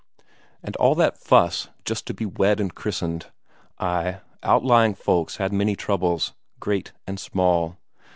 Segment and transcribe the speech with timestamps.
[0.63, 3.27] And all that fuss just to be wed and christened.
[3.77, 7.77] Ay, outlying folks had many troubles, great and small.